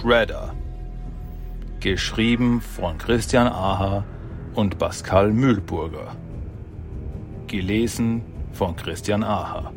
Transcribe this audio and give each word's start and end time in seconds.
Shredder. 0.00 0.54
Geschrieben 1.80 2.60
von 2.60 2.98
Christian 2.98 3.48
Aha 3.48 4.04
und 4.54 4.78
Pascal 4.78 5.32
Mühlburger. 5.32 6.14
Gelesen 7.48 8.22
von 8.52 8.76
Christian 8.76 9.24
Aha. 9.24 9.72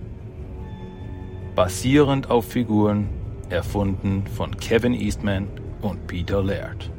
Basierend 1.56 2.30
auf 2.30 2.46
Figuren 2.52 3.10
erfunden 3.50 4.28
von 4.28 4.56
Kevin 4.58 4.94
Eastman 4.94 5.48
und 5.82 6.06
Peter 6.06 6.44
Laird. 6.44 6.92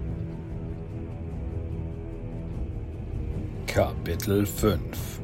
Kapitel 3.68 4.46
5 4.46 5.20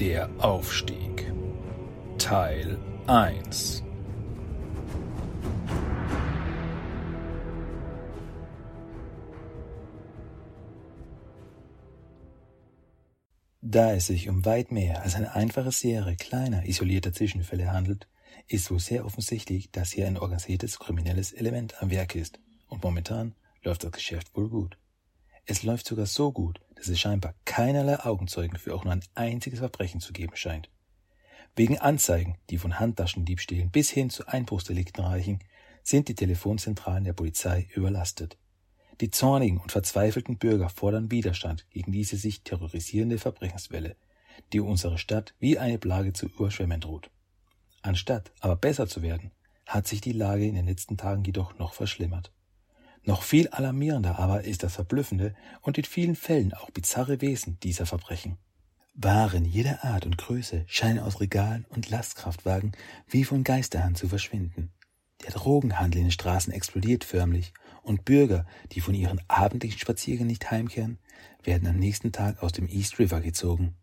Der 0.00 0.28
Aufstieg 0.40 1.32
Teil 2.18 2.76
1 3.06 3.85
Da 13.76 13.92
es 13.92 14.06
sich 14.06 14.30
um 14.30 14.46
weit 14.46 14.72
mehr 14.72 15.02
als 15.02 15.16
eine 15.16 15.34
einfache 15.34 15.70
Serie 15.70 16.16
kleiner, 16.16 16.64
isolierter 16.64 17.12
Zwischenfälle 17.12 17.70
handelt, 17.70 18.08
ist 18.48 18.70
wohl 18.70 18.80
sehr 18.80 19.04
offensichtlich, 19.04 19.70
dass 19.70 19.92
hier 19.92 20.06
ein 20.06 20.16
organisiertes 20.16 20.78
kriminelles 20.78 21.34
Element 21.34 21.82
am 21.82 21.90
Werk 21.90 22.14
ist. 22.14 22.40
Und 22.68 22.82
momentan 22.82 23.34
läuft 23.62 23.84
das 23.84 23.92
Geschäft 23.92 24.34
wohl 24.34 24.48
gut. 24.48 24.78
Es 25.44 25.62
läuft 25.62 25.86
sogar 25.86 26.06
so 26.06 26.32
gut, 26.32 26.58
dass 26.74 26.88
es 26.88 26.98
scheinbar 26.98 27.34
keinerlei 27.44 27.98
Augenzeugen 28.00 28.58
für 28.58 28.74
auch 28.74 28.84
nur 28.84 28.94
ein 28.94 29.04
einziges 29.14 29.58
Verbrechen 29.58 30.00
zu 30.00 30.14
geben 30.14 30.36
scheint. 30.36 30.70
Wegen 31.54 31.76
Anzeigen, 31.76 32.38
die 32.48 32.56
von 32.56 32.80
Handtaschendiebstählen 32.80 33.70
bis 33.70 33.90
hin 33.90 34.08
zu 34.08 34.26
Einbruchsdelikten 34.26 35.04
reichen, 35.04 35.40
sind 35.82 36.08
die 36.08 36.14
Telefonzentralen 36.14 37.04
der 37.04 37.12
Polizei 37.12 37.68
überlastet. 37.74 38.38
Die 39.00 39.10
zornigen 39.10 39.58
und 39.58 39.72
verzweifelten 39.72 40.38
Bürger 40.38 40.70
fordern 40.70 41.10
Widerstand 41.10 41.68
gegen 41.70 41.92
diese 41.92 42.16
sich 42.16 42.42
terrorisierende 42.42 43.18
Verbrechenswelle, 43.18 43.96
die 44.52 44.60
unsere 44.60 44.98
Stadt 44.98 45.34
wie 45.38 45.58
eine 45.58 45.78
Plage 45.78 46.12
zu 46.12 46.26
überschwemmen 46.26 46.80
droht. 46.80 47.10
Anstatt 47.82 48.32
aber 48.40 48.56
besser 48.56 48.88
zu 48.88 49.02
werden, 49.02 49.32
hat 49.66 49.86
sich 49.86 50.00
die 50.00 50.12
Lage 50.12 50.46
in 50.46 50.54
den 50.54 50.66
letzten 50.66 50.96
Tagen 50.96 51.24
jedoch 51.24 51.58
noch 51.58 51.74
verschlimmert. 51.74 52.32
Noch 53.04 53.22
viel 53.22 53.48
alarmierender 53.48 54.18
aber 54.18 54.44
ist 54.44 54.62
das 54.62 54.74
verblüffende 54.74 55.34
und 55.60 55.78
in 55.78 55.84
vielen 55.84 56.16
Fällen 56.16 56.54
auch 56.54 56.70
bizarre 56.70 57.20
Wesen 57.20 57.58
dieser 57.60 57.86
Verbrechen. 57.86 58.38
Waren 58.94 59.44
jeder 59.44 59.84
Art 59.84 60.06
und 60.06 60.16
Größe 60.16 60.64
scheinen 60.66 61.00
aus 61.00 61.20
Regalen 61.20 61.66
und 61.68 61.90
Lastkraftwagen 61.90 62.72
wie 63.06 63.24
von 63.24 63.44
Geisterhand 63.44 63.98
zu 63.98 64.08
verschwinden. 64.08 64.72
Der 65.22 65.32
Drogenhandel 65.32 65.98
in 65.98 66.06
den 66.06 66.12
Straßen 66.12 66.52
explodiert 66.52 67.04
förmlich 67.04 67.52
und 67.86 68.04
Bürger, 68.04 68.46
die 68.72 68.80
von 68.80 68.94
ihren 68.94 69.20
abendlichen 69.28 69.78
Spaziergängen 69.78 70.26
nicht 70.26 70.50
heimkehren, 70.50 70.98
werden 71.42 71.68
am 71.68 71.76
nächsten 71.76 72.12
Tag 72.12 72.42
aus 72.42 72.52
dem 72.52 72.68
East 72.68 72.98
River 72.98 73.20
gezogen. 73.20 73.76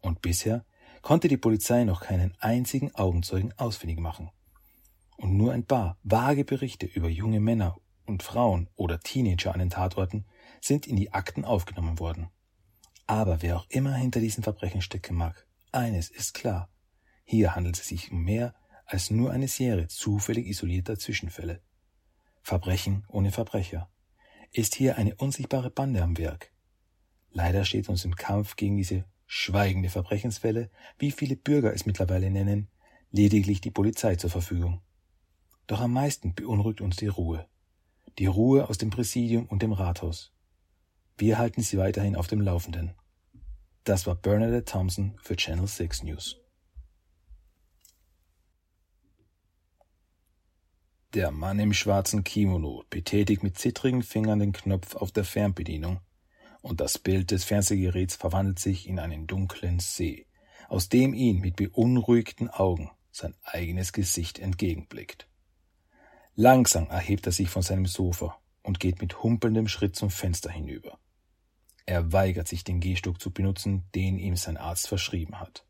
Und 0.00 0.22
bisher 0.22 0.64
konnte 1.02 1.28
die 1.28 1.36
Polizei 1.36 1.84
noch 1.84 2.00
keinen 2.00 2.34
einzigen 2.40 2.94
Augenzeugen 2.94 3.52
ausfindig 3.58 4.00
machen. 4.00 4.30
Und 5.16 5.36
nur 5.36 5.52
ein 5.52 5.66
paar 5.66 5.98
vage 6.02 6.44
Berichte 6.44 6.86
über 6.86 7.08
junge 7.08 7.40
Männer 7.40 7.76
und 8.06 8.22
Frauen 8.22 8.68
oder 8.76 8.98
Teenager 9.00 9.52
an 9.52 9.60
den 9.60 9.70
Tatorten 9.70 10.24
sind 10.60 10.86
in 10.86 10.96
die 10.96 11.12
Akten 11.12 11.44
aufgenommen 11.44 11.98
worden. 11.98 12.28
Aber 13.06 13.42
wer 13.42 13.58
auch 13.58 13.66
immer 13.68 13.94
hinter 13.94 14.20
diesen 14.20 14.42
Verbrechen 14.42 14.80
stecken 14.80 15.14
mag, 15.14 15.46
eines 15.70 16.08
ist 16.08 16.32
klar. 16.32 16.70
Hier 17.24 17.54
handelt 17.54 17.78
es 17.78 17.88
sich 17.88 18.10
um 18.10 18.24
mehr 18.24 18.54
als 18.86 19.10
nur 19.10 19.30
eine 19.30 19.48
Serie 19.48 19.88
zufällig 19.88 20.46
isolierter 20.46 20.98
Zwischenfälle. 20.98 21.60
Verbrechen 22.44 23.04
ohne 23.08 23.32
Verbrecher. 23.32 23.90
Ist 24.52 24.74
hier 24.74 24.98
eine 24.98 25.14
unsichtbare 25.14 25.70
Bande 25.70 26.02
am 26.02 26.18
Werk? 26.18 26.52
Leider 27.30 27.64
steht 27.64 27.88
uns 27.88 28.04
im 28.04 28.16
Kampf 28.16 28.56
gegen 28.56 28.76
diese 28.76 29.06
schweigende 29.26 29.88
Verbrechensfälle, 29.88 30.70
wie 30.98 31.10
viele 31.10 31.36
Bürger 31.36 31.72
es 31.72 31.86
mittlerweile 31.86 32.30
nennen, 32.30 32.68
lediglich 33.10 33.62
die 33.62 33.70
Polizei 33.70 34.16
zur 34.16 34.28
Verfügung. 34.28 34.82
Doch 35.66 35.80
am 35.80 35.94
meisten 35.94 36.34
beunruhigt 36.34 36.82
uns 36.82 36.96
die 36.96 37.06
Ruhe. 37.06 37.48
Die 38.18 38.26
Ruhe 38.26 38.68
aus 38.68 38.76
dem 38.76 38.90
Präsidium 38.90 39.46
und 39.46 39.62
dem 39.62 39.72
Rathaus. 39.72 40.34
Wir 41.16 41.38
halten 41.38 41.62
sie 41.62 41.78
weiterhin 41.78 42.14
auf 42.14 42.26
dem 42.26 42.42
Laufenden. 42.42 42.92
Das 43.84 44.06
war 44.06 44.16
Bernadette 44.16 44.66
Thompson 44.66 45.16
für 45.22 45.34
Channel 45.34 45.66
6 45.66 46.02
News. 46.02 46.43
Der 51.14 51.30
Mann 51.30 51.60
im 51.60 51.72
schwarzen 51.72 52.24
Kimono 52.24 52.82
betätigt 52.90 53.44
mit 53.44 53.56
zittrigen 53.56 54.02
Fingern 54.02 54.40
den 54.40 54.52
Knopf 54.52 54.96
auf 54.96 55.12
der 55.12 55.22
Fernbedienung 55.22 56.00
und 56.60 56.80
das 56.80 56.98
Bild 56.98 57.30
des 57.30 57.44
Fernsehgeräts 57.44 58.16
verwandelt 58.16 58.58
sich 58.58 58.88
in 58.88 58.98
einen 58.98 59.28
dunklen 59.28 59.78
See, 59.78 60.26
aus 60.68 60.88
dem 60.88 61.14
ihn 61.14 61.38
mit 61.38 61.54
beunruhigten 61.54 62.50
Augen 62.50 62.90
sein 63.12 63.36
eigenes 63.44 63.92
Gesicht 63.92 64.40
entgegenblickt. 64.40 65.28
Langsam 66.34 66.90
erhebt 66.90 67.26
er 67.26 67.32
sich 67.32 67.48
von 67.48 67.62
seinem 67.62 67.86
Sofa 67.86 68.36
und 68.64 68.80
geht 68.80 69.00
mit 69.00 69.22
humpelndem 69.22 69.68
Schritt 69.68 69.94
zum 69.94 70.10
Fenster 70.10 70.50
hinüber. 70.50 70.98
Er 71.86 72.12
weigert 72.12 72.48
sich, 72.48 72.64
den 72.64 72.80
Gehstock 72.80 73.20
zu 73.20 73.30
benutzen, 73.30 73.84
den 73.94 74.18
ihm 74.18 74.34
sein 74.34 74.56
Arzt 74.56 74.88
verschrieben 74.88 75.38
hat. 75.38 75.64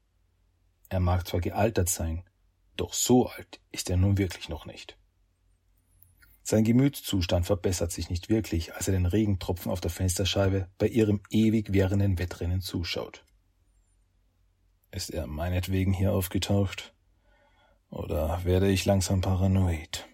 Er 0.89 1.01
mag 1.01 1.29
zwar 1.29 1.43
gealtert 1.43 1.91
sein, 1.91 2.25
doch 2.79 2.95
so 2.95 3.27
alt 3.27 3.61
ist 3.73 3.91
er 3.91 3.99
nun 3.99 4.17
wirklich 4.17 4.49
noch 4.49 4.65
nicht. 4.65 4.97
Sein 6.47 6.63
Gemütszustand 6.63 7.47
verbessert 7.47 7.91
sich 7.91 8.11
nicht 8.11 8.29
wirklich, 8.29 8.75
als 8.75 8.87
er 8.87 8.93
den 8.93 9.07
Regentropfen 9.07 9.73
auf 9.73 9.81
der 9.81 9.91
Fensterscheibe 9.91 10.69
bei 10.77 10.87
ihrem 10.87 11.23
ewig 11.31 11.73
währenden 11.73 12.19
Wettrennen 12.19 12.61
zuschaut. 12.61 13.25
Ist 14.91 15.09
er 15.09 15.27
meinetwegen 15.27 15.95
hier 15.95 16.13
aufgetaucht? 16.13 16.95
Oder 17.89 18.45
werde 18.45 18.71
ich 18.71 18.85
langsam 18.85 19.23
paranoid? 19.23 20.07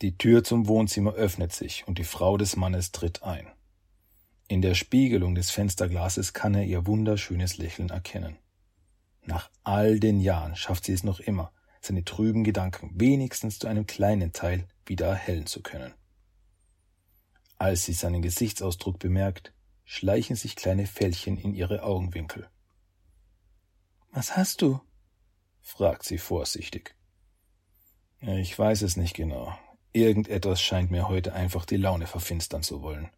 Die 0.00 0.16
Tür 0.16 0.42
zum 0.42 0.66
Wohnzimmer 0.66 1.12
öffnet 1.12 1.52
sich 1.52 1.86
und 1.86 1.98
die 1.98 2.04
Frau 2.04 2.38
des 2.38 2.56
Mannes 2.56 2.90
tritt 2.90 3.22
ein. 3.22 3.46
In 4.48 4.62
der 4.62 4.74
Spiegelung 4.74 5.34
des 5.34 5.50
Fensterglases 5.50 6.32
kann 6.32 6.54
er 6.54 6.64
ihr 6.64 6.86
wunderschönes 6.86 7.58
Lächeln 7.58 7.90
erkennen. 7.90 8.38
Nach 9.24 9.50
all 9.62 10.00
den 10.00 10.20
Jahren 10.20 10.56
schafft 10.56 10.86
sie 10.86 10.94
es 10.94 11.04
noch 11.04 11.20
immer, 11.20 11.52
seine 11.82 12.04
trüben 12.04 12.44
Gedanken 12.44 12.90
wenigstens 12.94 13.58
zu 13.58 13.66
einem 13.66 13.86
kleinen 13.86 14.32
Teil 14.32 14.68
wieder 14.86 15.06
erhellen 15.06 15.46
zu 15.46 15.62
können. 15.62 15.92
Als 17.58 17.84
sie 17.84 17.92
seinen 17.92 18.22
Gesichtsausdruck 18.22 18.98
bemerkt, 18.98 19.52
schleichen 19.84 20.36
sich 20.36 20.56
kleine 20.56 20.86
Fältchen 20.86 21.36
in 21.36 21.54
ihre 21.54 21.82
Augenwinkel. 21.82 22.48
Was 24.12 24.36
hast 24.36 24.62
du? 24.62 24.80
fragt 25.60 26.04
sie 26.04 26.18
vorsichtig. 26.18 26.94
Ich 28.20 28.56
weiß 28.58 28.82
es 28.82 28.96
nicht 28.96 29.14
genau. 29.14 29.56
Irgendetwas 29.92 30.62
scheint 30.62 30.90
mir 30.90 31.08
heute 31.08 31.34
einfach 31.34 31.66
die 31.66 31.76
Laune 31.76 32.06
verfinstern 32.06 32.62
zu 32.62 32.82
wollen. 32.82 33.10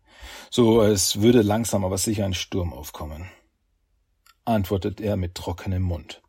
So 0.50 0.80
als 0.80 1.20
würde 1.20 1.42
langsam 1.42 1.84
aber 1.84 1.98
sicher 1.98 2.24
ein 2.24 2.34
Sturm 2.34 2.72
aufkommen, 2.72 3.30
antwortet 4.44 5.00
er 5.00 5.16
mit 5.16 5.34
trockenem 5.34 5.82
Mund. 5.82 6.23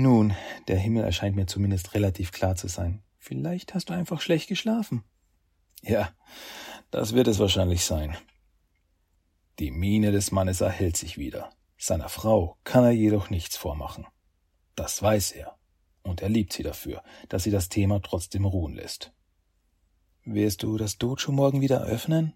Nun, 0.00 0.34
der 0.66 0.78
Himmel 0.78 1.04
erscheint 1.04 1.36
mir 1.36 1.44
zumindest 1.44 1.92
relativ 1.92 2.32
klar 2.32 2.56
zu 2.56 2.68
sein. 2.68 3.02
Vielleicht 3.18 3.74
hast 3.74 3.90
du 3.90 3.92
einfach 3.92 4.22
schlecht 4.22 4.48
geschlafen. 4.48 5.04
Ja, 5.82 6.08
das 6.90 7.12
wird 7.12 7.28
es 7.28 7.38
wahrscheinlich 7.38 7.84
sein. 7.84 8.16
Die 9.58 9.70
Miene 9.70 10.10
des 10.10 10.32
Mannes 10.32 10.62
erhält 10.62 10.96
sich 10.96 11.18
wieder. 11.18 11.50
Seiner 11.76 12.08
Frau 12.08 12.56
kann 12.64 12.82
er 12.82 12.92
jedoch 12.92 13.28
nichts 13.28 13.58
vormachen. 13.58 14.06
Das 14.74 15.02
weiß 15.02 15.32
er. 15.32 15.58
Und 16.02 16.22
er 16.22 16.30
liebt 16.30 16.54
sie 16.54 16.62
dafür, 16.62 17.02
dass 17.28 17.42
sie 17.42 17.50
das 17.50 17.68
Thema 17.68 18.00
trotzdem 18.00 18.46
ruhen 18.46 18.74
lässt. 18.74 19.12
Wirst 20.24 20.62
du 20.62 20.78
das 20.78 20.96
Dojo 20.96 21.30
morgen 21.30 21.60
wieder 21.60 21.82
öffnen? 21.82 22.32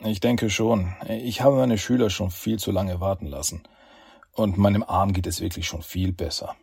Ich 0.00 0.20
denke 0.20 0.48
schon. 0.48 0.94
Ich 1.10 1.42
habe 1.42 1.56
meine 1.56 1.76
Schüler 1.76 2.08
schon 2.08 2.30
viel 2.30 2.58
zu 2.58 2.72
lange 2.72 3.00
warten 3.00 3.26
lassen. 3.26 3.64
Und 4.32 4.56
meinem 4.56 4.82
Arm 4.82 5.12
geht 5.12 5.26
es 5.26 5.42
wirklich 5.42 5.66
schon 5.66 5.82
viel 5.82 6.14
besser. 6.14 6.56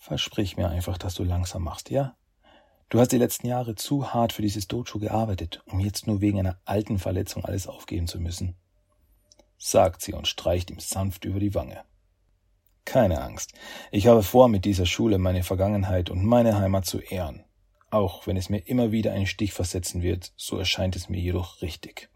Versprich 0.00 0.56
mir 0.56 0.70
einfach, 0.70 0.96
dass 0.96 1.14
du 1.14 1.24
langsam 1.24 1.62
machst, 1.62 1.90
ja? 1.90 2.16
Du 2.88 2.98
hast 2.98 3.12
die 3.12 3.18
letzten 3.18 3.46
Jahre 3.46 3.74
zu 3.74 4.14
hart 4.14 4.32
für 4.32 4.40
dieses 4.40 4.66
Dojo 4.66 4.98
gearbeitet, 4.98 5.62
um 5.66 5.78
jetzt 5.78 6.06
nur 6.06 6.22
wegen 6.22 6.38
einer 6.38 6.58
alten 6.64 6.98
Verletzung 6.98 7.44
alles 7.44 7.66
aufgeben 7.66 8.08
zu 8.08 8.18
müssen. 8.18 8.56
Sagt 9.58 10.00
sie 10.00 10.14
und 10.14 10.26
streicht 10.26 10.70
ihm 10.70 10.80
sanft 10.80 11.26
über 11.26 11.38
die 11.38 11.54
Wange. 11.54 11.84
Keine 12.86 13.20
Angst. 13.20 13.52
Ich 13.92 14.06
habe 14.06 14.22
vor, 14.22 14.48
mit 14.48 14.64
dieser 14.64 14.86
Schule 14.86 15.18
meine 15.18 15.42
Vergangenheit 15.42 16.08
und 16.08 16.24
meine 16.24 16.58
Heimat 16.58 16.86
zu 16.86 16.98
ehren. 16.98 17.44
Auch 17.90 18.26
wenn 18.26 18.38
es 18.38 18.48
mir 18.48 18.66
immer 18.66 18.92
wieder 18.92 19.12
einen 19.12 19.26
Stich 19.26 19.52
versetzen 19.52 20.00
wird, 20.00 20.32
so 20.34 20.56
erscheint 20.56 20.96
es 20.96 21.10
mir 21.10 21.20
jedoch 21.20 21.60
richtig. 21.60 22.08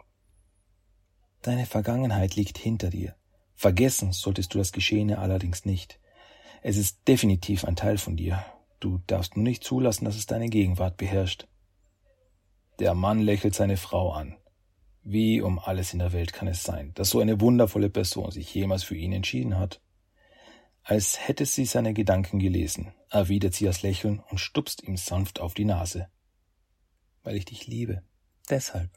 Deine 1.42 1.66
Vergangenheit 1.66 2.34
liegt 2.34 2.56
hinter 2.56 2.88
dir. 2.88 3.14
Vergessen 3.54 4.12
solltest 4.12 4.54
du 4.54 4.58
das 4.58 4.72
Geschehene 4.72 5.18
allerdings 5.18 5.66
nicht. 5.66 6.00
Es 6.66 6.78
ist 6.78 7.06
definitiv 7.06 7.66
ein 7.66 7.76
Teil 7.76 7.98
von 7.98 8.16
dir. 8.16 8.42
Du 8.80 8.98
darfst 9.06 9.36
nur 9.36 9.42
nicht 9.42 9.62
zulassen, 9.62 10.06
dass 10.06 10.16
es 10.16 10.24
deine 10.24 10.48
Gegenwart 10.48 10.96
beherrscht. 10.96 11.46
Der 12.78 12.94
Mann 12.94 13.20
lächelt 13.20 13.54
seine 13.54 13.76
Frau 13.76 14.12
an. 14.12 14.38
Wie 15.02 15.42
um 15.42 15.58
alles 15.58 15.92
in 15.92 15.98
der 15.98 16.14
Welt 16.14 16.32
kann 16.32 16.48
es 16.48 16.62
sein, 16.62 16.92
dass 16.94 17.10
so 17.10 17.20
eine 17.20 17.38
wundervolle 17.38 17.90
Person 17.90 18.30
sich 18.30 18.54
jemals 18.54 18.82
für 18.82 18.96
ihn 18.96 19.12
entschieden 19.12 19.58
hat? 19.58 19.82
Als 20.82 21.28
hätte 21.28 21.44
sie 21.44 21.66
seine 21.66 21.92
Gedanken 21.92 22.38
gelesen, 22.38 22.94
erwidert 23.10 23.52
sie 23.52 23.66
das 23.66 23.82
Lächeln 23.82 24.22
und 24.30 24.38
stupst 24.38 24.82
ihm 24.82 24.96
sanft 24.96 25.40
auf 25.40 25.52
die 25.52 25.66
Nase. 25.66 26.08
Weil 27.24 27.36
ich 27.36 27.44
dich 27.44 27.66
liebe. 27.66 28.02
Deshalb. 28.48 28.90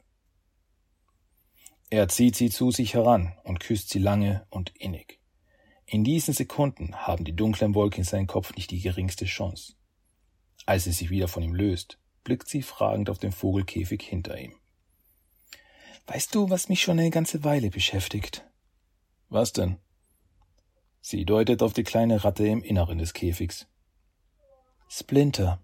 Er 1.90 2.08
zieht 2.08 2.34
sie 2.34 2.48
zu 2.48 2.70
sich 2.70 2.94
heran 2.94 3.36
und 3.44 3.60
küsst 3.60 3.90
sie 3.90 3.98
lange 3.98 4.46
und 4.48 4.72
innig. 4.74 5.17
In 5.90 6.04
diesen 6.04 6.34
Sekunden 6.34 6.94
haben 6.94 7.24
die 7.24 7.34
dunklen 7.34 7.74
Wolken 7.74 8.00
in 8.00 8.04
seinem 8.04 8.26
Kopf 8.26 8.54
nicht 8.54 8.70
die 8.70 8.80
geringste 8.80 9.24
Chance. 9.24 9.72
Als 10.66 10.84
sie 10.84 10.92
sich 10.92 11.08
wieder 11.08 11.28
von 11.28 11.42
ihm 11.42 11.54
löst, 11.54 11.98
blickt 12.24 12.46
sie 12.46 12.60
fragend 12.60 13.08
auf 13.08 13.16
den 13.16 13.32
Vogelkäfig 13.32 14.02
hinter 14.02 14.38
ihm. 14.38 14.52
Weißt 16.06 16.34
du, 16.34 16.50
was 16.50 16.68
mich 16.68 16.82
schon 16.82 16.98
eine 16.98 17.08
ganze 17.08 17.42
Weile 17.42 17.70
beschäftigt? 17.70 18.46
Was 19.30 19.54
denn? 19.54 19.78
Sie 21.00 21.24
deutet 21.24 21.62
auf 21.62 21.72
die 21.72 21.84
kleine 21.84 22.22
Ratte 22.22 22.46
im 22.46 22.62
Inneren 22.62 22.98
des 22.98 23.14
Käfigs. 23.14 23.66
Splinter. 24.88 25.62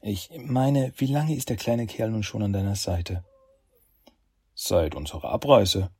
Ich 0.00 0.30
meine, 0.38 0.94
wie 0.96 1.06
lange 1.06 1.34
ist 1.34 1.50
der 1.50 1.56
kleine 1.58 1.86
Kerl 1.86 2.10
nun 2.10 2.22
schon 2.22 2.42
an 2.42 2.54
deiner 2.54 2.76
Seite? 2.76 3.24
Seit 4.54 4.94
unserer 4.94 5.28
Abreise. 5.30 5.90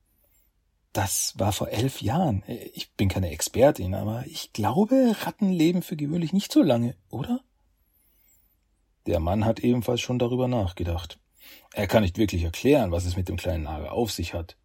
Das 0.93 1.35
war 1.37 1.53
vor 1.53 1.69
elf 1.69 2.03
Jahren. 2.03 2.43
Ich 2.75 2.93
bin 2.95 3.09
keine 3.09 3.31
Expertin, 3.31 3.95
aber 3.95 4.25
ich 4.27 4.53
glaube, 4.53 5.15
Ratten 5.23 5.51
leben 5.51 5.83
für 5.83 5.97
gewöhnlich 5.97 6.33
nicht 6.33 6.53
so 6.53 6.63
lange, 6.63 6.97
oder? 7.09 7.41
Der 9.07 9.21
Mann 9.21 9.45
hat 9.45 9.61
ebenfalls 9.61 10.01
schon 10.01 10.19
darüber 10.19 10.49
nachgedacht. 10.49 11.19
Er 11.73 11.87
kann 11.87 12.03
nicht 12.03 12.19
wirklich 12.19 12.43
erklären, 12.43 12.91
was 12.91 13.05
es 13.05 13.17
mit 13.17 13.29
dem 13.29 13.37
kleinen 13.37 13.65
Nager 13.65 13.93
auf 13.93 14.11
sich 14.11 14.35
hat. 14.35 14.57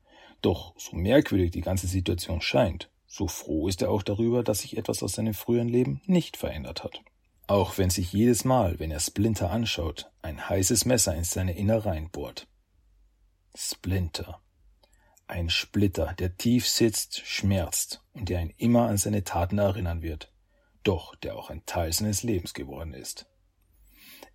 Doch 0.42 0.74
so 0.77 0.95
merkwürdig 0.95 1.51
die 1.51 1.62
ganze 1.62 1.88
Situation 1.88 2.42
scheint, 2.42 2.89
so 3.07 3.27
froh 3.27 3.68
ist 3.68 3.81
er 3.81 3.92
auch 3.92 4.04
darüber, 4.04 4.44
dass 4.44 4.60
sich 4.60 4.77
etwas 4.77 5.01
aus 5.01 5.13
seinem 5.13 5.33
früheren 5.33 5.69
Leben 5.69 6.01
nicht 6.06 6.38
verändert 6.38 6.83
hat. 6.83 7.01
Auch 7.48 7.77
wenn 7.77 7.89
sich 7.89 8.12
jedes 8.12 8.44
Mal, 8.44 8.80
wenn 8.80 8.92
er 8.92 9.00
Splinter 9.00 9.51
anschaut, 9.51 10.12
ein 10.22 10.50
heißes 10.50 10.86
Messer 10.86 11.16
in 11.16 11.24
seine 11.24 11.56
Innereien 11.56 12.10
bohrt. 12.10 12.48
Splinter. 13.56 14.42
Ein 15.27 15.50
Splitter, 15.50 16.13
der 16.13 16.38
tief 16.38 16.68
sitzt, 16.68 17.25
schmerzt 17.25 18.04
und 18.13 18.30
der 18.30 18.42
ihn 18.42 18.54
immer 18.57 18.88
an 18.88 18.98
seine 18.98 19.24
Taten 19.24 19.57
erinnern 19.57 20.01
wird, 20.01 20.31
doch 20.83 21.16
der 21.16 21.36
auch 21.36 21.50
ein 21.50 21.66
Teil 21.66 21.92
seines 21.92 22.22
Lebens 22.22 22.54
geworden 22.54 22.94
ist. 22.94 23.25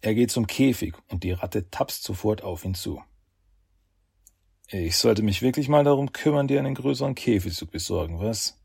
Er 0.00 0.14
geht 0.14 0.31
zum 0.31 0.46
Käfig 0.46 0.96
und 1.08 1.22
die 1.22 1.32
Ratte 1.32 1.70
tapst 1.70 2.02
sofort 2.02 2.42
auf 2.42 2.64
ihn 2.64 2.75
zu. 2.75 3.02
Ich 4.69 4.96
sollte 4.96 5.22
mich 5.22 5.42
wirklich 5.42 5.69
mal 5.69 5.84
darum 5.84 6.12
kümmern, 6.12 6.48
dir 6.48 6.58
einen 6.58 6.75
größeren 6.75 7.14
Käfig 7.14 7.54
zu 7.54 7.66
besorgen, 7.66 8.19
was? 8.19 8.56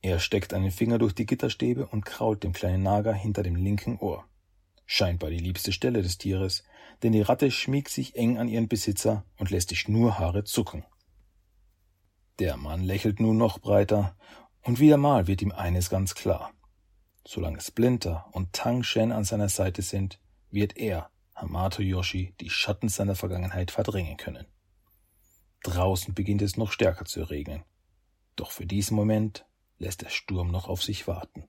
Er 0.00 0.18
steckt 0.18 0.52
einen 0.52 0.72
Finger 0.72 0.98
durch 0.98 1.14
die 1.14 1.26
Gitterstäbe 1.26 1.86
und 1.86 2.04
kraut 2.04 2.42
dem 2.42 2.52
kleinen 2.52 2.82
Nager 2.82 3.14
hinter 3.14 3.42
dem 3.42 3.56
linken 3.56 3.98
Ohr. 3.98 4.24
Scheinbar 4.84 5.30
die 5.30 5.38
liebste 5.38 5.72
Stelle 5.72 6.02
des 6.02 6.18
Tieres, 6.18 6.64
denn 7.02 7.12
die 7.12 7.22
Ratte 7.22 7.50
schmiegt 7.50 7.90
sich 7.90 8.16
eng 8.16 8.38
an 8.38 8.48
ihren 8.48 8.68
Besitzer 8.68 9.24
und 9.38 9.50
lässt 9.50 9.70
die 9.70 9.76
Schnurhaare 9.76 10.44
zucken. 10.44 10.84
Der 12.38 12.56
Mann 12.56 12.82
lächelt 12.82 13.20
nun 13.20 13.36
noch 13.36 13.58
breiter, 13.58 14.16
und 14.62 14.78
wieder 14.78 14.96
mal 14.96 15.26
wird 15.26 15.42
ihm 15.42 15.52
eines 15.52 15.90
ganz 15.90 16.14
klar. 16.14 16.52
Solange 17.26 17.60
Splinter 17.60 18.28
und 18.32 18.52
Tang 18.52 18.82
Shen 18.82 19.12
an 19.12 19.24
seiner 19.24 19.48
Seite 19.48 19.82
sind, 19.82 20.20
wird 20.50 20.76
er, 20.76 21.10
Hamato 21.34 21.82
Yoshi, 21.82 22.34
die 22.40 22.50
Schatten 22.50 22.88
seiner 22.88 23.14
Vergangenheit 23.14 23.70
verdrängen 23.70 24.16
können. 24.16 24.46
Draußen 25.62 26.14
beginnt 26.14 26.42
es 26.42 26.56
noch 26.56 26.72
stärker 26.72 27.04
zu 27.04 27.22
regnen. 27.22 27.64
Doch 28.36 28.50
für 28.50 28.66
diesen 28.66 28.96
Moment 28.96 29.46
lässt 29.78 30.02
der 30.02 30.08
Sturm 30.08 30.50
noch 30.50 30.68
auf 30.68 30.82
sich 30.82 31.06
warten. 31.06 31.44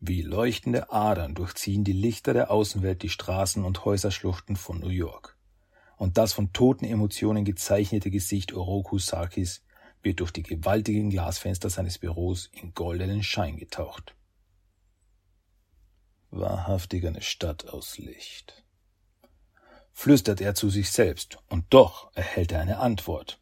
Wie 0.00 0.22
leuchtende 0.22 0.90
Adern 0.92 1.34
durchziehen 1.34 1.84
die 1.84 1.92
Lichter 1.92 2.34
der 2.34 2.50
Außenwelt 2.50 3.02
die 3.02 3.08
Straßen 3.08 3.64
und 3.64 3.84
Häuserschluchten 3.84 4.56
von 4.56 4.80
New 4.80 4.88
York. 4.88 5.36
Und 5.96 6.18
das 6.18 6.32
von 6.32 6.52
toten 6.52 6.84
Emotionen 6.84 7.44
gezeichnete 7.44 8.10
Gesicht 8.10 8.52
Oroku 8.52 8.98
Sakis 8.98 9.62
wird 10.02 10.20
durch 10.20 10.32
die 10.32 10.42
gewaltigen 10.42 11.10
Glasfenster 11.10 11.70
seines 11.70 11.98
Büros 11.98 12.50
in 12.52 12.74
goldenen 12.74 13.22
Schein 13.22 13.56
getaucht. 13.56 14.14
Wahrhaftig 16.30 17.06
eine 17.06 17.22
Stadt 17.22 17.68
aus 17.68 17.96
Licht 17.96 18.64
flüstert 19.94 20.40
er 20.40 20.54
zu 20.54 20.68
sich 20.68 20.90
selbst, 20.90 21.38
und 21.48 21.72
doch 21.72 22.14
erhält 22.14 22.52
er 22.52 22.60
eine 22.60 22.78
Antwort. 22.78 23.40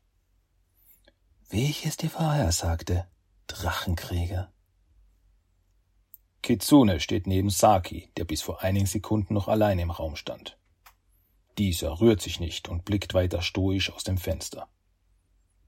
Wie 1.49 1.69
ich 1.69 1.85
es 1.87 1.97
dir 1.97 2.11
vorher 2.11 2.53
sagte, 2.53 3.09
Drachenkrieger. 3.47 4.52
Kitsune 6.43 6.99
steht 6.99 7.29
neben 7.29 7.51
Saki, 7.51 8.11
der 8.17 8.25
bis 8.25 8.43
vor 8.43 8.63
einigen 8.63 8.87
Sekunden 8.87 9.35
noch 9.35 9.47
allein 9.47 9.79
im 9.79 9.93
Raum 9.93 10.17
stand. 10.17 10.59
Dieser 11.57 12.01
rührt 12.01 12.21
sich 12.21 12.41
nicht 12.41 12.69
und 12.69 12.85
blickt 12.85 13.15
weiter 13.15 13.43
stoisch 13.43 13.93
aus 13.93 14.03
dem 14.03 14.19
Fenster. 14.19 14.69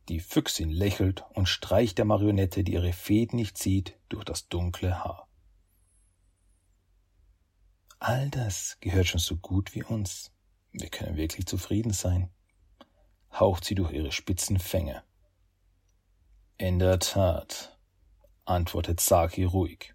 Die 0.08 0.20
Füchsin 0.20 0.70
lächelt 0.70 1.24
und 1.32 1.48
streicht 1.48 1.98
der 1.98 2.04
Marionette, 2.04 2.64
die 2.64 2.72
ihre 2.72 2.92
Fäden 2.92 3.36
nicht 3.36 3.56
sieht, 3.56 3.98
durch 4.08 4.24
das 4.24 4.48
dunkle 4.48 5.04
Haar. 5.04 5.28
All 8.00 8.28
das 8.30 8.76
gehört 8.80 9.06
schon 9.06 9.20
so 9.20 9.36
gut 9.36 9.74
wie 9.74 9.82
uns, 9.82 10.32
wir 10.72 10.90
können 10.90 11.16
wirklich 11.16 11.46
zufrieden 11.46 11.92
sein, 11.92 12.30
haucht 13.32 13.64
sie 13.64 13.74
durch 13.74 13.92
ihre 13.92 14.12
spitzen 14.12 14.58
Fänge. 14.58 15.02
In 16.58 16.78
der 16.78 16.98
Tat, 16.98 17.78
antwortet 18.44 19.00
Saki 19.00 19.44
ruhig. 19.44 19.94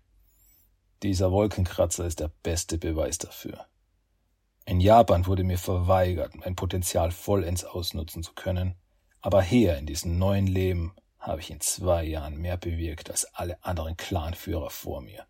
Dieser 1.03 1.31
Wolkenkratzer 1.31 2.05
ist 2.05 2.19
der 2.19 2.31
beste 2.43 2.77
Beweis 2.77 3.17
dafür. 3.17 3.65
In 4.65 4.81
Japan 4.81 5.25
wurde 5.25 5.43
mir 5.43 5.57
verweigert, 5.57 6.35
mein 6.35 6.55
Potenzial 6.55 7.11
vollends 7.11 7.63
ausnutzen 7.63 8.21
zu 8.21 8.33
können, 8.33 8.75
aber 9.21 9.41
hier 9.41 9.77
in 9.77 9.85
diesem 9.85 10.17
neuen 10.17 10.47
Leben 10.47 10.93
habe 11.17 11.41
ich 11.41 11.51
in 11.51 11.59
zwei 11.59 12.03
Jahren 12.03 12.37
mehr 12.37 12.57
bewirkt 12.57 13.09
als 13.09 13.25
alle 13.33 13.63
anderen 13.63 13.97
Clanführer 13.97 14.69
vor 14.69 15.01
mir. 15.01 15.25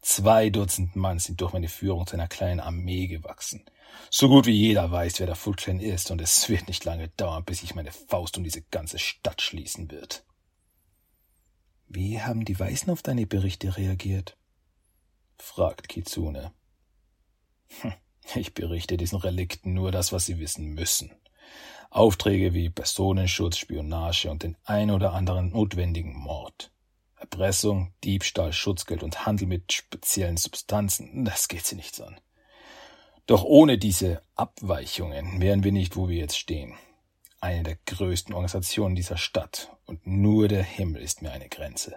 Zwei 0.00 0.50
Dutzend 0.50 0.96
Mann 0.96 1.18
sind 1.18 1.40
durch 1.40 1.52
meine 1.52 1.68
Führung 1.68 2.06
zu 2.06 2.14
einer 2.14 2.28
kleinen 2.28 2.60
Armee 2.60 3.06
gewachsen. 3.06 3.64
So 4.10 4.28
gut 4.28 4.46
wie 4.46 4.52
jeder 4.52 4.90
weiß, 4.90 5.20
wer 5.20 5.26
der 5.26 5.36
Foot 5.36 5.58
Clan 5.58 5.80
ist, 5.80 6.10
und 6.10 6.20
es 6.20 6.48
wird 6.48 6.66
nicht 6.66 6.84
lange 6.84 7.08
dauern, 7.08 7.44
bis 7.44 7.62
ich 7.62 7.74
meine 7.74 7.92
Faust 7.92 8.36
um 8.36 8.44
diese 8.44 8.62
ganze 8.62 8.98
Stadt 8.98 9.40
schließen 9.40 9.90
wird. 9.90 10.24
Wie 11.88 12.20
haben 12.20 12.44
die 12.44 12.58
Weißen 12.58 12.90
auf 12.90 13.02
deine 13.02 13.26
Berichte 13.26 13.76
reagiert? 13.76 14.36
Fragt 15.38 15.88
Kitsune. 15.88 16.52
Ich 18.34 18.54
berichte 18.54 18.96
diesen 18.96 19.18
Relikten 19.18 19.74
nur 19.74 19.90
das, 19.90 20.12
was 20.12 20.26
sie 20.26 20.38
wissen 20.38 20.74
müssen. 20.74 21.10
Aufträge 21.90 22.54
wie 22.54 22.70
Personenschutz, 22.70 23.58
Spionage 23.58 24.30
und 24.30 24.42
den 24.42 24.56
ein 24.64 24.90
oder 24.90 25.12
anderen 25.12 25.50
notwendigen 25.50 26.14
Mord. 26.14 26.72
Erpressung, 27.16 27.92
Diebstahl, 28.02 28.52
Schutzgeld 28.52 29.02
und 29.02 29.26
Handel 29.26 29.46
mit 29.46 29.72
speziellen 29.72 30.36
Substanzen, 30.36 31.24
das 31.24 31.48
geht 31.48 31.66
sie 31.66 31.76
nichts 31.76 32.00
an. 32.00 32.18
Doch 33.26 33.44
ohne 33.44 33.78
diese 33.78 34.22
Abweichungen 34.34 35.40
wären 35.40 35.62
wir 35.62 35.72
nicht, 35.72 35.96
wo 35.96 36.08
wir 36.08 36.16
jetzt 36.16 36.38
stehen. 36.38 36.74
Eine 37.40 37.62
der 37.62 37.78
größten 37.86 38.34
Organisationen 38.34 38.96
dieser 38.96 39.16
Stadt, 39.16 39.70
und 39.86 40.06
nur 40.06 40.48
der 40.48 40.62
Himmel 40.62 41.02
ist 41.02 41.22
mir 41.22 41.32
eine 41.32 41.48
Grenze. 41.48 41.96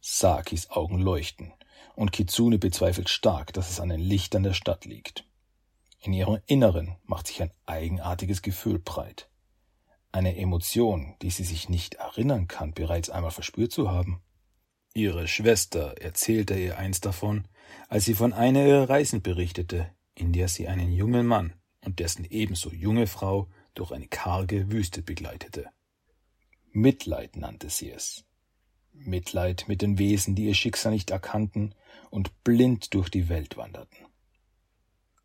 Sakis 0.00 0.70
Augen 0.70 0.98
leuchten, 0.98 1.52
und 1.96 2.12
Kitsune 2.12 2.58
bezweifelt 2.58 3.08
stark, 3.08 3.52
dass 3.52 3.70
es 3.70 3.80
an 3.80 3.88
den 3.88 4.00
Lichtern 4.00 4.44
der 4.44 4.52
Stadt 4.52 4.84
liegt. 4.84 5.24
In 6.00 6.12
ihrem 6.12 6.38
Inneren 6.46 6.96
macht 7.04 7.26
sich 7.26 7.42
ein 7.42 7.50
eigenartiges 7.64 8.42
Gefühl 8.42 8.78
breit. 8.78 9.28
Eine 10.12 10.36
Emotion, 10.36 11.16
die 11.22 11.30
sie 11.30 11.42
sich 11.42 11.68
nicht 11.68 11.94
erinnern 11.94 12.46
kann, 12.46 12.72
bereits 12.72 13.10
einmal 13.10 13.32
verspürt 13.32 13.72
zu 13.72 13.90
haben. 13.90 14.22
Ihre 14.94 15.26
Schwester 15.26 16.00
erzählte 16.00 16.54
ihr 16.54 16.78
einst 16.78 17.04
davon, 17.04 17.48
als 17.88 18.04
sie 18.04 18.14
von 18.14 18.32
einer 18.32 18.64
ihrer 18.64 18.88
Reisen 18.88 19.20
berichtete, 19.20 19.90
in 20.14 20.32
der 20.32 20.48
sie 20.48 20.68
einen 20.68 20.92
jungen 20.92 21.26
Mann 21.26 21.54
und 21.84 21.98
dessen 21.98 22.24
ebenso 22.24 22.70
junge 22.70 23.06
Frau 23.06 23.48
durch 23.74 23.92
eine 23.92 24.08
karge 24.08 24.70
Wüste 24.70 25.02
begleitete. 25.02 25.68
Mitleid 26.72 27.36
nannte 27.36 27.68
sie 27.68 27.90
es. 27.90 28.24
Mitleid 29.04 29.64
mit 29.68 29.82
den 29.82 29.98
Wesen, 29.98 30.34
die 30.34 30.46
ihr 30.46 30.54
Schicksal 30.54 30.92
nicht 30.92 31.10
erkannten 31.10 31.74
und 32.10 32.44
blind 32.44 32.94
durch 32.94 33.08
die 33.08 33.28
Welt 33.28 33.56
wanderten. 33.56 33.98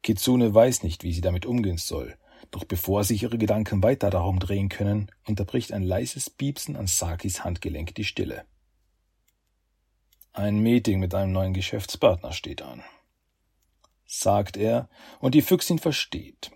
Kitsune 0.03 0.53
weiß 0.53 0.83
nicht, 0.83 1.03
wie 1.03 1.13
sie 1.13 1.21
damit 1.21 1.45
umgehen 1.45 1.77
soll, 1.77 2.17
Doch 2.49 2.65
bevor 2.65 3.03
sich 3.03 3.23
ihre 3.23 3.37
Gedanken 3.37 3.83
weiter 3.83 4.09
darum 4.09 4.39
drehen 4.39 4.69
können, 4.69 5.11
unterbricht 5.27 5.71
ein 5.71 5.83
leises 5.83 6.29
Piepsen 6.29 6.75
an 6.75 6.87
Sakis 6.87 7.43
Handgelenk 7.43 7.95
die 7.95 8.03
Stille. 8.03 8.45
Ein 10.33 10.59
Meeting 10.59 10.99
mit 10.99 11.13
einem 11.13 11.31
neuen 11.31 11.53
Geschäftspartner 11.53 12.31
steht 12.31 12.61
an, 12.61 12.83
sagt 14.05 14.57
er, 14.57 14.89
und 15.19 15.35
die 15.35 15.41
Füchsin 15.41 15.77
versteht. 15.77 16.51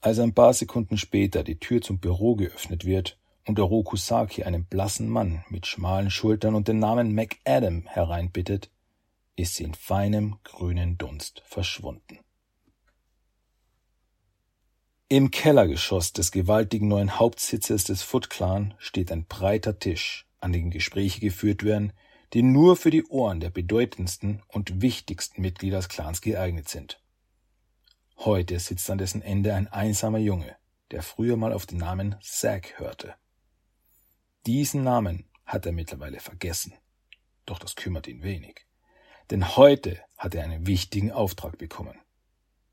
Als 0.00 0.18
ein 0.18 0.34
paar 0.34 0.52
Sekunden 0.52 0.98
später 0.98 1.42
die 1.42 1.58
Tür 1.58 1.80
zum 1.80 1.98
Büro 1.98 2.36
geöffnet 2.36 2.84
wird 2.84 3.18
und 3.46 3.58
Oroku 3.60 3.96
Saki 3.96 4.44
einen 4.44 4.64
blassen 4.64 5.08
Mann 5.08 5.44
mit 5.48 5.66
schmalen 5.66 6.10
Schultern 6.10 6.54
und 6.54 6.68
den 6.68 6.78
Namen 6.78 7.14
McAdam 7.14 7.86
hereinbittet, 7.86 8.70
ist 9.36 9.54
sie 9.54 9.64
in 9.64 9.74
feinem 9.74 10.36
grünen 10.44 10.96
Dunst 10.96 11.42
verschwunden. 11.46 12.20
Im 15.08 15.30
Kellergeschoss 15.30 16.12
des 16.12 16.32
gewaltigen 16.32 16.88
neuen 16.88 17.18
Hauptsitzes 17.18 17.84
des 17.84 18.02
Foot 18.02 18.30
Clan 18.30 18.74
steht 18.78 19.12
ein 19.12 19.26
breiter 19.26 19.78
Tisch, 19.78 20.26
an 20.40 20.52
dem 20.52 20.70
Gespräche 20.70 21.20
geführt 21.20 21.62
werden, 21.62 21.92
die 22.32 22.42
nur 22.42 22.76
für 22.76 22.90
die 22.90 23.04
Ohren 23.04 23.40
der 23.40 23.50
bedeutendsten 23.50 24.42
und 24.48 24.80
wichtigsten 24.80 25.42
Mitglieder 25.42 25.76
des 25.76 25.88
Clans 25.88 26.20
geeignet 26.20 26.68
sind. 26.68 27.00
Heute 28.18 28.58
sitzt 28.58 28.88
an 28.90 28.98
dessen 28.98 29.22
Ende 29.22 29.54
ein 29.54 29.68
einsamer 29.68 30.18
Junge, 30.18 30.56
der 30.90 31.02
früher 31.02 31.36
mal 31.36 31.52
auf 31.52 31.66
den 31.66 31.78
Namen 31.78 32.16
Zack 32.22 32.78
hörte. 32.78 33.14
Diesen 34.46 34.82
Namen 34.82 35.24
hat 35.46 35.64
er 35.64 35.72
mittlerweile 35.72 36.20
vergessen, 36.20 36.74
doch 37.46 37.58
das 37.58 37.76
kümmert 37.76 38.06
ihn 38.06 38.22
wenig. 38.22 38.66
Denn 39.30 39.56
heute 39.56 40.02
hat 40.18 40.34
er 40.34 40.44
einen 40.44 40.66
wichtigen 40.66 41.12
Auftrag 41.12 41.56
bekommen. 41.56 41.98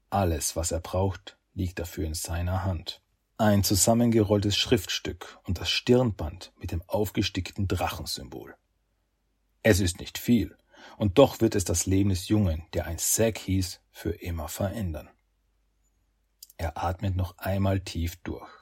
Alles, 0.09 0.57
was 0.57 0.71
er 0.71 0.81
braucht, 0.81 1.37
liegt 1.53 1.79
dafür 1.79 2.05
in 2.05 2.13
seiner 2.13 2.65
Hand. 2.65 3.01
Ein 3.37 3.63
zusammengerolltes 3.63 4.57
Schriftstück 4.57 5.39
und 5.43 5.59
das 5.59 5.69
Stirnband 5.69 6.51
mit 6.57 6.71
dem 6.71 6.83
aufgestickten 6.87 7.69
Drachensymbol. 7.69 8.55
Es 9.63 9.79
ist 9.79 9.99
nicht 9.99 10.17
viel, 10.17 10.57
und 10.97 11.17
doch 11.17 11.39
wird 11.39 11.55
es 11.55 11.63
das 11.63 11.85
Leben 11.85 12.09
des 12.09 12.27
Jungen, 12.27 12.63
der 12.73 12.85
einst 12.85 13.13
Zack 13.13 13.37
hieß, 13.37 13.79
für 13.91 14.11
immer 14.11 14.49
verändern. 14.49 15.09
Er 16.57 16.77
atmet 16.77 17.15
noch 17.15 17.37
einmal 17.37 17.79
tief 17.79 18.17
durch. 18.23 18.60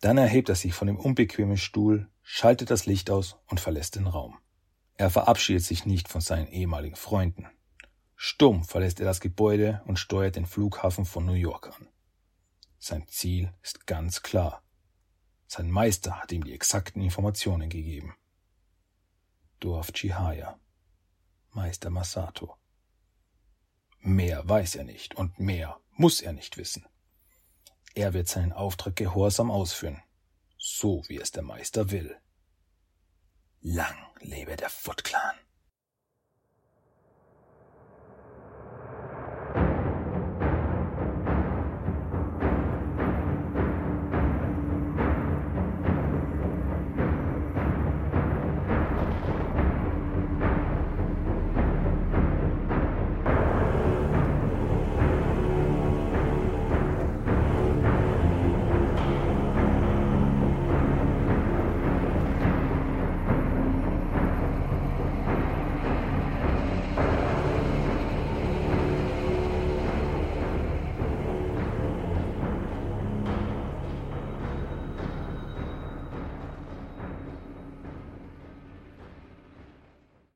Dann 0.00 0.18
erhebt 0.18 0.48
er 0.48 0.54
sich 0.54 0.74
von 0.74 0.86
dem 0.86 0.96
unbequemen 0.96 1.56
Stuhl, 1.56 2.08
schaltet 2.22 2.70
das 2.70 2.86
Licht 2.86 3.10
aus 3.10 3.36
und 3.46 3.60
verlässt 3.60 3.96
den 3.96 4.06
Raum. 4.06 4.38
Er 4.96 5.10
verabschiedet 5.10 5.64
sich 5.64 5.86
nicht 5.86 6.08
von 6.08 6.20
seinen 6.20 6.48
ehemaligen 6.48 6.96
Freunden. 6.96 7.46
Stumm 8.16 8.64
verlässt 8.64 9.00
er 9.00 9.06
das 9.06 9.20
Gebäude 9.20 9.82
und 9.86 9.98
steuert 9.98 10.36
den 10.36 10.46
Flughafen 10.46 11.04
von 11.04 11.24
New 11.24 11.32
York 11.32 11.68
an. 11.68 11.88
Sein 12.78 13.06
Ziel 13.08 13.52
ist 13.62 13.86
ganz 13.86 14.22
klar. 14.22 14.62
Sein 15.46 15.70
Meister 15.70 16.20
hat 16.20 16.32
ihm 16.32 16.44
die 16.44 16.54
exakten 16.54 17.02
Informationen 17.02 17.68
gegeben. 17.68 18.14
Dorf 19.58 19.92
Chihaya, 19.92 20.58
Meister 21.52 21.90
Masato. 21.90 22.56
Mehr 23.98 24.48
weiß 24.48 24.76
er 24.76 24.84
nicht 24.84 25.14
und 25.14 25.38
mehr 25.38 25.78
muss 25.92 26.22
er 26.22 26.32
nicht 26.32 26.56
wissen. 26.56 26.86
Er 27.94 28.14
wird 28.14 28.28
seinen 28.28 28.52
Auftrag 28.52 28.96
gehorsam 28.96 29.50
ausführen, 29.50 30.02
so 30.56 31.02
wie 31.08 31.18
es 31.18 31.32
der 31.32 31.42
Meister 31.42 31.90
will. 31.90 32.16
Lang 33.60 33.96
lebe 34.20 34.56
der 34.56 34.70
Foot 34.70 35.04
Clan. 35.04 35.39